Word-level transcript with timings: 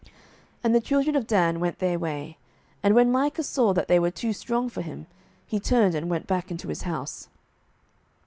07:018:026 0.05 0.11
And 0.63 0.75
the 0.75 0.81
children 0.81 1.15
of 1.15 1.27
Dan 1.27 1.59
went 1.59 1.77
their 1.77 1.99
way: 1.99 2.35
and 2.81 2.95
when 2.95 3.11
Micah 3.11 3.43
saw 3.43 3.71
that 3.73 3.87
they 3.87 3.99
were 3.99 4.09
too 4.09 4.33
strong 4.33 4.67
for 4.67 4.81
him, 4.81 5.05
he 5.45 5.59
turned 5.59 5.93
and 5.93 6.09
went 6.09 6.25
back 6.25 6.49
unto 6.49 6.69
his 6.69 6.81
house. 6.81 7.29